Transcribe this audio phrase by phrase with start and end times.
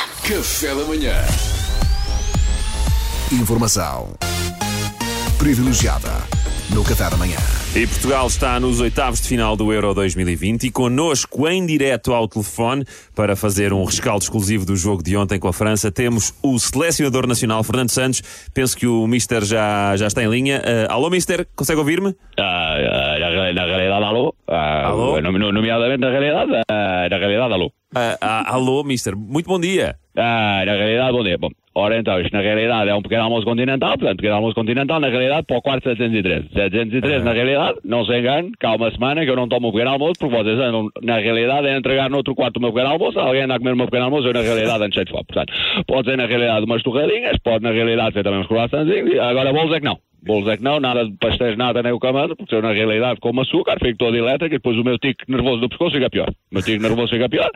[0.00, 1.14] Café da manhã.
[3.32, 4.14] Informação
[5.36, 6.10] privilegiada
[6.70, 7.36] no Café da manhã.
[7.74, 12.26] E Portugal está nos oitavos de final do Euro 2020 e connosco em direto ao
[12.26, 12.84] telefone
[13.14, 17.26] para fazer um rescaldo exclusivo do jogo de ontem com a França temos o selecionador
[17.26, 18.22] nacional Fernando Santos.
[18.52, 20.60] Penso que o Mister já, já está em linha.
[20.60, 22.14] Uh, alô, Mister, consegue ouvir-me?
[22.38, 24.34] Ah, ah, na, na realidade, alô.
[24.48, 25.20] Ah, Alô?
[25.20, 27.66] no- Nomeadamente, na realidade, ah, na realidade, alô.
[27.66, 29.96] Uh, ah, alô, Mister, muito bom dia.
[30.16, 31.36] Ah, na realidade, bom dia.
[31.38, 35.00] Bom, ora então, isto na realidade é um pequeno almoço continental, portanto, pequeno almoço continental,
[35.00, 36.48] na realidade, para o quarto 713.
[36.52, 39.90] 713, na realidade, não se engane, cá uma semana que eu não tomo o pequeno
[39.90, 43.18] almoço, porque vocês andam, na realidade, a entregar no outro quarto o meu pequeno almoço,
[43.18, 45.24] alguém anda a comer o meu pequeno almoço, eu, na realidade, ando cheio de fome.
[45.26, 45.52] Portanto,
[45.86, 49.72] pode ser, na realidade, umas torradinhas, pode, na realidade, ser também uns croissantzinhos, agora bolos
[49.74, 49.98] é que não.
[50.22, 53.20] Bolos é que não, nada de pastéis, nada nem o camando, porque eu na realidade
[53.20, 56.28] como açúcar, fico todo elétrico e depois o meu tique nervoso do pescoço fica pior.
[56.28, 57.50] O meu tique nervoso fica pior.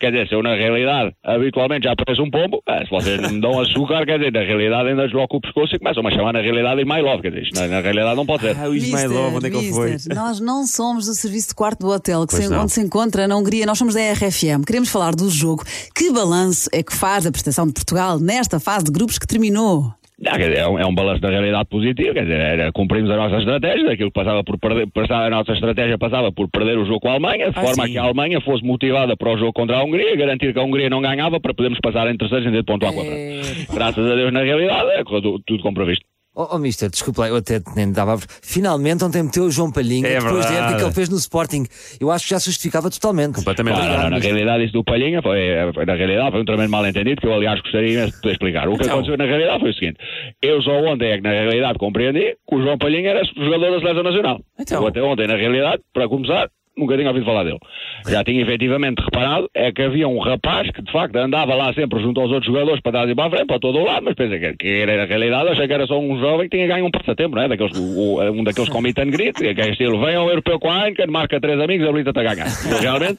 [0.00, 3.40] Quer dizer, se eu na realidade habitualmente já pareço um pombo, eh, se vocês me
[3.40, 6.40] dão açúcar, quer dizer, na realidade ainda desloco o pescoço e começam-me a chamar na
[6.40, 8.56] realidade My Love, quer dizer, isto na, na realidade não pode ser.
[8.58, 9.96] Ah, o Ismailov, onde é que ele foi?
[10.14, 13.36] Nós não somos do serviço de quarto do hotel, que se, onde se encontra na
[13.36, 14.64] Hungria, nós somos da RFM.
[14.66, 15.64] Queremos falar do jogo.
[15.94, 19.97] Que balanço é que faz a prestação de Portugal nesta fase de grupos que terminou?
[20.20, 23.16] Não, dizer, é, um, é um balanço da realidade positivo, quer dizer, era, cumprimos a
[23.16, 26.84] nossa estratégia, aquilo que passava por perder, passava, a nossa estratégia passava por perder o
[26.84, 27.92] jogo com a Alemanha, de Ah, forma sim.
[27.92, 30.90] que a Alemanha fosse motivada para o jogo contra a Hungria, garantir que a Hungria
[30.90, 33.74] não ganhava para podermos passar em terceiros em vez de pontuar com a França.
[33.74, 36.04] Graças a Deus, na realidade, é tudo, tudo como previsto.
[36.40, 38.14] Oh, oh mister, desculpa lá, eu até nem dava.
[38.14, 41.16] a- Finalmente ontem meteu o João Palhinha É depois da época que ele fez no
[41.16, 41.64] Sporting.
[41.98, 43.34] Eu acho que já se justificava totalmente.
[43.34, 43.76] Completamente.
[43.76, 45.40] Não, não, não, na realidade, isso do Palhinha foi,
[45.74, 48.32] foi- na realidade, foi um tremendo mal entendido que eu, aliás, gostaria imenso de poder
[48.34, 48.68] explicar.
[48.68, 48.92] O que Então.
[48.98, 49.96] aconteceu na realidade foi o seguinte:
[50.40, 53.80] eu só ontem é que, na realidade, compreendi que o João Palhinha era jogador da
[53.80, 54.40] Seleção Nacional.
[54.60, 54.82] Então.
[54.82, 57.58] Eu até ontem, na realidade, para começar, nunca tinha ouvido falar dele.
[58.06, 62.00] Já tinha efetivamente reparado é que havia um rapaz que, de facto, andava lá sempre
[62.00, 64.14] junto aos outros jogadores para trás e para a frente, para todo o lado, mas
[64.14, 66.86] pensei que, que era, na realidade, achei que era só um jovem que tinha ganho
[66.86, 67.48] um passatempo, não é?
[67.48, 70.70] Daqueles, o- um daqueles com meet and greet, que é estilo, vem ao europeu com
[70.70, 72.46] a Heineken, marca três amigos, habilita-te a ganhar.
[72.80, 73.18] Realmente,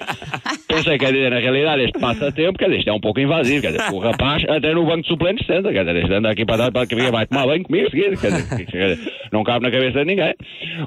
[0.70, 3.62] pensei que, quer dizer, na realidade, este passatempo, quer dizer, isto é um pouco invasivo,
[3.62, 6.46] quer dizer, o rapaz até no banco de suplentes senta, quer dizer, este anda aqui
[6.46, 9.72] para dar, para que vai tomar banho comigo, quer dizer, quer dizer, não cabe na
[9.72, 10.34] cabeça de ninguém.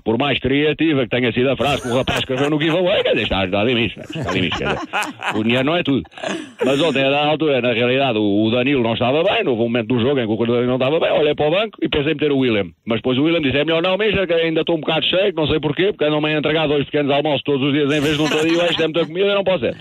[0.05, 3.11] Por mais criativa que tenha sido a frase que o rapaz escreveu no giveaway, quer
[3.11, 4.05] dizer, está, está limites, né?
[4.05, 4.89] está limites, quer dizer,
[5.35, 6.03] o dinheiro não é tudo.
[6.65, 9.89] Mas ontem, a dada altura, na realidade, o Danilo não estava bem, houve um momento
[9.89, 12.13] do jogo em que o Danilo não estava bem, olhei para o banco e pensei
[12.13, 12.67] em meter o William.
[12.87, 15.33] Mas depois o William disse, é melhor não, Misha, que ainda estou um bocado cheio,
[15.35, 18.17] não sei porquê, porque andam-me a entregar dois pequenos almoços todos os dias em vez
[18.17, 19.77] de um todinho, isto é muita comida, não posso ser.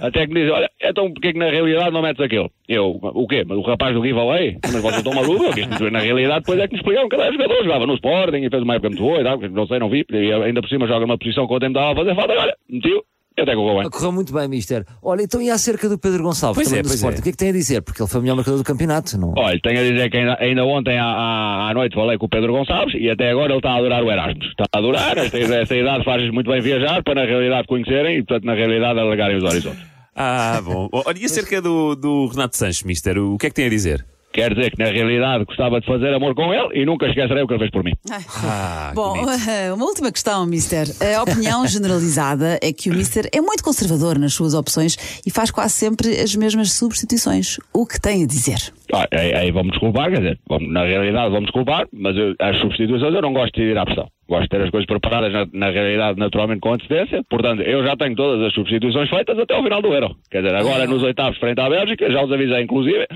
[0.00, 2.48] Até que me diz, olha, então porquê que na realidade não metes aquele?
[2.68, 3.44] Eu, o quê?
[3.48, 4.58] O rapaz do giveaway?
[4.62, 5.54] Mas vocês estão malucos?
[5.92, 8.62] Na realidade, depois é que me explicaram que era jogador, jogava no Sporting e fez
[8.62, 11.00] uma época muito boa e tal, não sei, não vi, e ainda por cima joga
[11.00, 13.02] numa posição que o tempo estava a fazer falta, e olha, metiu, e
[13.42, 13.90] até que correu bem.
[13.90, 14.86] Correu muito bem, mister.
[15.02, 17.18] Olha, então e acerca do Pedro Gonçalves, Pois também é, do é.
[17.18, 17.82] O que é que tem a dizer?
[17.82, 19.34] Porque ele foi o melhor marcador do campeonato, não?
[19.36, 22.28] Olha, tenho a dizer que ainda, ainda ontem à, à, à noite falei com o
[22.28, 24.46] Pedro Gonçalves e até agora ele está a adorar o Erasmus.
[24.46, 28.24] Está a adorar, esta, esta idade faz-lhes muito bem viajar para na realidade conhecerem e,
[28.24, 29.82] portanto, na realidade alargarem os horizontes.
[30.14, 30.88] Ah, bom.
[30.92, 34.04] Olha, e acerca do, do Renato Sanches, Mister, o que é que tem a dizer?
[34.34, 37.46] Quer dizer que na realidade gostava de fazer amor com ele e nunca esquecerei o
[37.46, 37.92] que ele fez por mim.
[38.10, 39.30] Ah, Bom, bonito.
[39.76, 40.86] uma última questão, Mister.
[41.16, 45.52] A opinião generalizada é que o Mister é muito conservador nas suas opções e faz
[45.52, 47.58] quase sempre as mesmas substituições.
[47.72, 48.72] O que tem a dizer?
[48.92, 52.58] Ah, aí, aí vamos desculpar, quer dizer, vamos- na realidade vamos desculpar, mas eu- as
[52.60, 54.08] substituições eu não gosto de ir à pressão.
[54.28, 57.22] Gosto de ter as coisas preparadas na, na realidade naturalmente com antecedência.
[57.28, 60.16] Portanto, eu já tenho todas as substituições feitas até ao final do Euro.
[60.30, 63.06] Quer dizer, agora nos oitavos frente à Bélgica, já os avisei inclusive,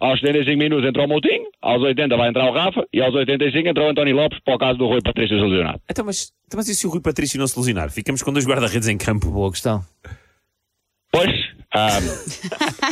[0.00, 3.68] aos 75 minutos entrou o Moutinho, aos 80 vai entrar o Rafa e aos 85
[3.68, 5.80] entrou o António Lopes para o caso do Rui Patrício se lesionado.
[5.90, 7.90] Então, mas, então, mas e se o Rui Patrício não se lesionar?
[7.90, 9.30] Ficamos com dois guarda-redes em campo.
[9.30, 9.80] Boa questão.
[11.10, 11.30] Pois,
[11.74, 11.98] ah,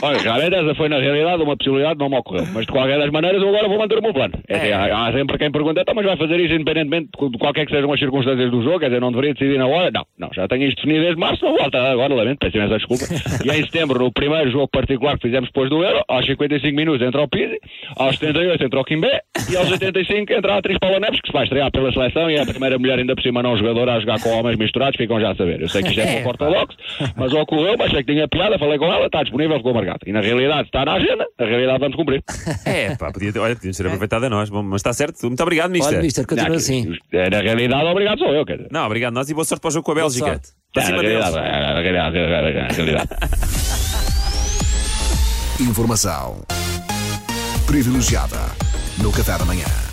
[0.03, 2.45] olha, realmente essa foi na realidade uma possibilidade, não me ocorreu.
[2.53, 4.35] Mas de qualquer das maneiras eu agora vou manter o meu plano.
[4.49, 7.39] É assim, há, há sempre quem pergunta, então, mas vai fazer isso independentemente de de
[7.39, 9.91] qualquer que sejam as circunstâncias do jogo, quer dizer, não deveria decidir na hora?
[9.91, 13.05] Não, não, já tenho isto definido desde março, não volta agora, lamento, peço imensa desculpa.
[13.45, 17.07] E em setembro, no primeiro jogo particular que fizemos depois do Euro, aos 55 minutos
[17.07, 17.59] entra o Pizzi,
[17.97, 21.33] aos 78 entra o Kimbé e aos 85 entra a atriz Paula Neves, que se
[21.33, 24.01] vai estrear pela seleção e é a primeira mulher ainda por cima não jogadora a
[24.01, 25.61] jogar com homens misturados, ficam já a saber.
[25.61, 26.77] Eu sei que isto é pouco ortodoxo,
[27.17, 30.01] mas ocorreu, mas achei que tinha piada, falei com ela, está disponível, ficou marcado.
[30.07, 32.23] E na realidade, está na agenda, na realidade vamos cumprir.
[32.65, 34.49] É, pá, podia ter, olha, podíamos ter aproveitado a nós.
[34.51, 35.27] Bom, mas está certo.
[35.27, 35.95] Muito obrigado, Mister.
[35.95, 36.97] Olha, mister, continua Não, assim.
[37.13, 38.69] é, Na realidade, obrigado sou eu, quer dizer.
[38.73, 40.41] Não, obrigado nós e boa sorte para o jogo com a Bélgica.
[40.77, 41.25] É, cima na deles.
[41.25, 43.09] realidade, é, na realidade, é, na realidade.
[45.61, 46.43] Informação
[47.67, 48.37] privilegiada
[48.99, 49.86] no Café da manhã.